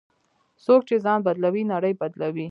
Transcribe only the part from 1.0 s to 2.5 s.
ځان بدلوي، نړۍ بدلوي.